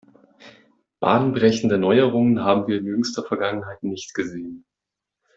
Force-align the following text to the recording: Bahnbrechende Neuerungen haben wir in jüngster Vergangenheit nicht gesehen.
Bahnbrechende 0.99 1.77
Neuerungen 1.77 2.39
haben 2.43 2.65
wir 2.67 2.79
in 2.79 2.87
jüngster 2.87 3.21
Vergangenheit 3.23 3.83
nicht 3.83 4.15
gesehen. 4.15 4.65